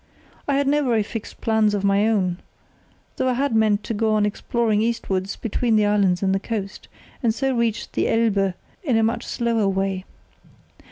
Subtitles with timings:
[0.47, 2.39] I had no very fixed plans of my own,
[3.17, 6.87] though I had meant to go on exploring eastwards between the islands and the coast,
[7.21, 10.05] and so reach the Elbe in a much slower way.